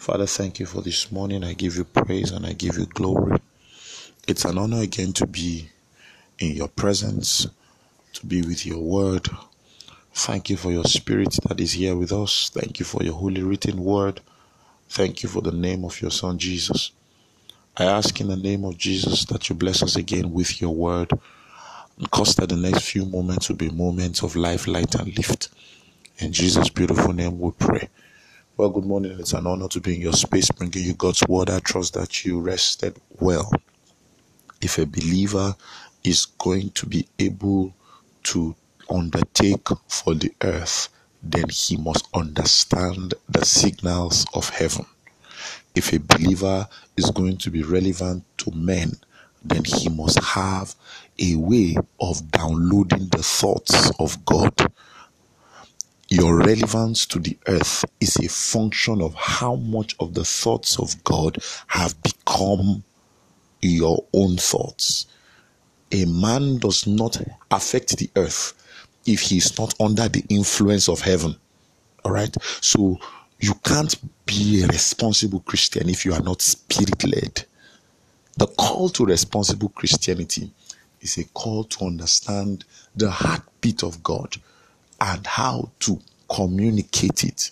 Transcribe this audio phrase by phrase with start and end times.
[0.00, 1.44] Father, thank you for this morning.
[1.44, 3.38] I give you praise and I give you glory.
[4.26, 5.68] It's an honor again to be
[6.38, 7.46] in your presence,
[8.14, 9.28] to be with your word.
[10.14, 12.48] Thank you for your spirit that is here with us.
[12.48, 14.22] Thank you for your holy written word.
[14.88, 16.92] Thank you for the name of your son Jesus.
[17.76, 21.10] I ask in the name of Jesus that you bless us again with your word
[21.98, 25.50] and cause that the next few moments will be moments of life, light, and lift.
[26.16, 27.90] In Jesus' beautiful name we pray.
[28.60, 29.16] Well, good morning.
[29.18, 31.48] It's an honor to be in your space, bringing you God's word.
[31.48, 33.50] I trust that you rested well.
[34.60, 35.56] If a believer
[36.04, 37.72] is going to be able
[38.24, 38.54] to
[38.90, 40.90] undertake for the earth,
[41.22, 44.84] then he must understand the signals of heaven.
[45.74, 46.68] If a believer
[46.98, 48.92] is going to be relevant to men,
[49.42, 50.74] then he must have
[51.18, 54.52] a way of downloading the thoughts of God.
[56.12, 61.04] Your relevance to the earth is a function of how much of the thoughts of
[61.04, 61.38] God
[61.68, 62.82] have become
[63.62, 65.06] your own thoughts.
[65.92, 67.16] A man does not
[67.52, 68.54] affect the earth
[69.06, 71.36] if he is not under the influence of heaven.
[72.04, 72.36] All right.
[72.60, 72.98] So
[73.38, 73.94] you can't
[74.26, 77.44] be a responsible Christian if you are not spirit led.
[78.36, 80.50] The call to responsible Christianity
[81.02, 82.64] is a call to understand
[82.96, 84.36] the heartbeat of God
[85.00, 87.50] and how to communicate it.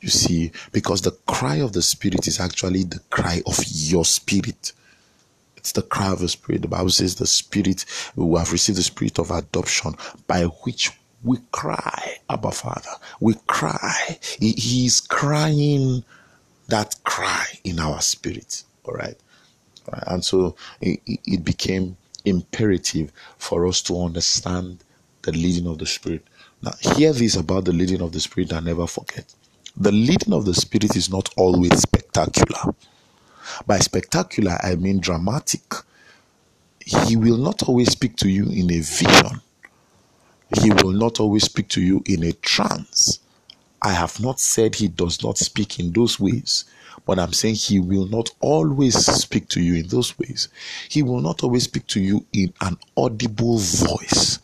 [0.00, 4.72] You see, because the cry of the Spirit is actually the cry of your spirit.
[5.56, 6.60] It's the cry of the Spirit.
[6.62, 9.94] The Bible says the Spirit, we have received the Spirit of adoption
[10.26, 10.90] by which
[11.22, 12.90] we cry, Abba Father.
[13.18, 14.18] We cry.
[14.38, 16.04] He, is crying
[16.68, 18.62] that cry in our spirit.
[18.84, 19.16] All right.
[20.06, 21.96] And so it became
[22.26, 24.84] imperative for us to understand
[25.22, 26.26] the leading of the Spirit.
[26.64, 29.26] Now, hear this about the leading of the Spirit and never forget.
[29.76, 32.74] The leading of the Spirit is not always spectacular.
[33.66, 35.62] By spectacular, I mean dramatic.
[36.86, 39.42] He will not always speak to you in a vision,
[40.62, 43.18] He will not always speak to you in a trance.
[43.82, 46.64] I have not said He does not speak in those ways,
[47.04, 50.48] but I'm saying He will not always speak to you in those ways.
[50.88, 54.38] He will not always speak to you in an audible voice.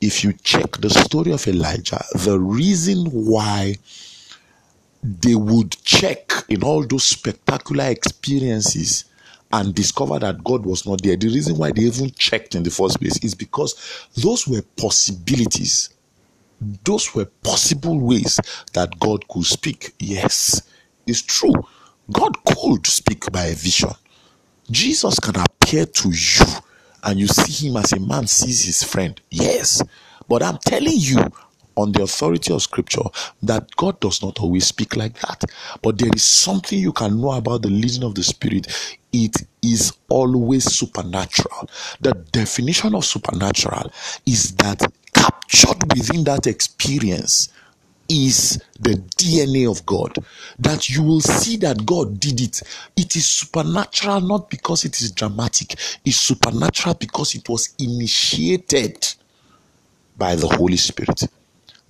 [0.00, 3.76] If you check the story of Elijah, the reason why
[5.02, 9.04] they would check in all those spectacular experiences
[9.52, 11.16] and discover that God was not there.
[11.16, 15.90] The reason why they even checked in the first place is because those were possibilities.
[16.84, 18.40] Those were possible ways
[18.72, 19.94] that God could speak.
[19.98, 20.62] Yes,
[21.06, 21.54] it's true.
[22.12, 23.90] God could speak by a vision.
[24.70, 26.46] Jesus can appear to you
[27.04, 29.20] and you see him as a man sees his friend.
[29.30, 29.82] Yes,
[30.28, 31.18] but I'm telling you,
[31.76, 33.02] on the authority of scripture
[33.42, 35.42] that God does not always speak like that.
[35.82, 38.66] But there is something you can know about the leading of the Spirit.
[39.12, 41.68] It is always supernatural.
[42.00, 43.92] The definition of supernatural
[44.26, 44.82] is that
[45.12, 47.48] captured within that experience
[48.08, 50.16] is the DNA of God.
[50.58, 52.62] That you will see that God did it.
[52.96, 59.14] It is supernatural not because it is dramatic, it's supernatural because it was initiated
[60.16, 61.24] by the Holy Spirit.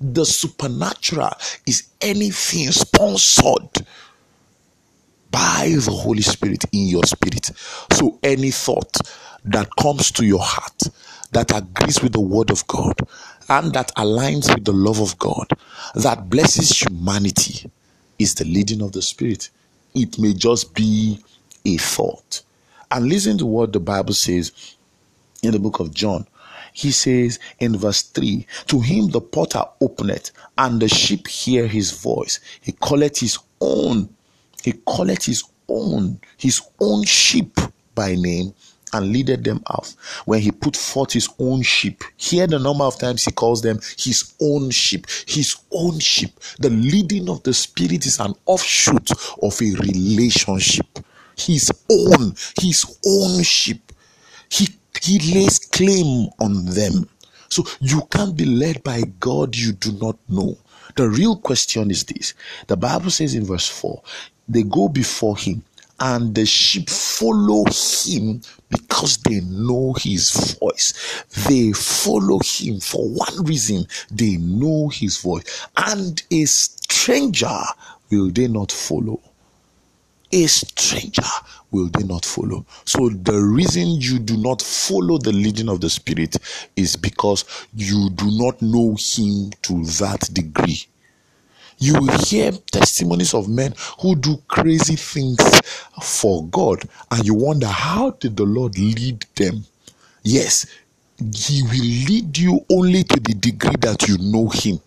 [0.00, 1.30] The supernatural
[1.66, 3.86] is anything sponsored
[5.30, 7.50] by the Holy Spirit in your spirit.
[7.92, 8.96] So, any thought
[9.44, 10.82] that comes to your heart
[11.34, 12.98] that agrees with the Word of God
[13.48, 15.48] and that aligns with the love of God,
[15.94, 17.70] that blesses humanity,
[18.18, 19.50] is the leading of the Spirit.
[19.94, 21.20] It may just be
[21.66, 22.42] a thought.
[22.90, 24.52] And listen to what the Bible says
[25.42, 26.26] in the book of John
[26.74, 31.92] he says in verse 3 To him the potter openeth, and the sheep hear his
[31.92, 32.40] voice.
[32.60, 34.08] He calleth his own,
[34.62, 37.58] he calleth his own, his own sheep
[37.94, 38.52] by name
[38.94, 39.94] and leaded them out.
[40.24, 43.80] When he put forth his own sheep, here the number of times he calls them
[43.98, 46.32] his own sheep, his own sheep.
[46.60, 49.10] The leading of the Spirit is an offshoot
[49.42, 50.86] of a relationship.
[51.36, 53.92] His own, his own sheep.
[54.50, 54.68] He
[55.02, 57.08] he lays claim on them.
[57.50, 60.56] So you can't be led by God you do not know.
[60.96, 62.34] The real question is this
[62.68, 64.02] the Bible says in verse 4
[64.48, 65.64] they go before him
[66.04, 67.64] and the sheep follow
[68.04, 71.24] him because they know his voice.
[71.48, 77.58] They follow him for one reason they know his voice, and a stranger
[78.10, 79.20] will they not follow
[80.34, 81.22] a stranger
[81.70, 82.66] will they not follow.
[82.84, 86.36] So the reason you do not follow the leading of the Spirit
[86.74, 90.86] is because you do not know Him to that degree.
[91.78, 95.38] You will hear testimonies of men who do crazy things
[96.02, 99.64] for God, and you wonder how did the Lord lead them?
[100.22, 100.66] Yes,
[101.18, 104.80] He will lead you only to the degree that you know Him.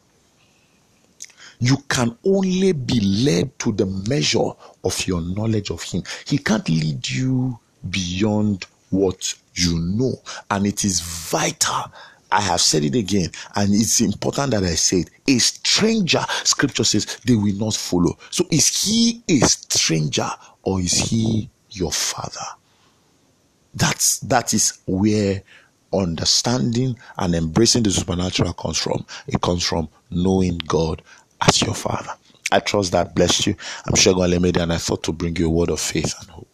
[1.60, 4.52] You can only be led to the measure
[4.84, 6.04] of your knowledge of Him.
[6.26, 11.92] He can't lead you beyond what you know, and it is vital
[12.32, 15.10] I have said it again, and it's important that I say it.
[15.28, 18.18] A stranger, scripture says, they will not follow.
[18.32, 20.30] So is he a stranger
[20.64, 22.46] or is he your father?
[23.74, 25.44] That's that is where
[25.94, 29.06] understanding and embracing the supernatural comes from.
[29.28, 31.02] It comes from knowing God
[31.42, 32.12] as your father.
[32.52, 33.56] I trust that blessed you.
[33.86, 36.30] I'm sure God made and I thought to bring you a word of faith and
[36.30, 36.47] hope.